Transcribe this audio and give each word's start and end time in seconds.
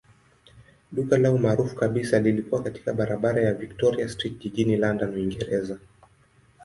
Duka 0.91 1.17
lao 1.17 1.37
maarufu 1.37 1.75
kabisa 1.75 2.19
lilikuwa 2.19 2.63
katika 2.63 2.93
barabara 2.93 3.41
ya 3.41 3.53
Victoria 3.53 4.09
Street 4.09 4.39
jijini 4.39 4.77
London, 4.77 5.13
Uingereza. 5.13 5.79